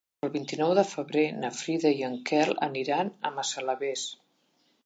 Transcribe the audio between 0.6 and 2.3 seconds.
de febrer na Frida i en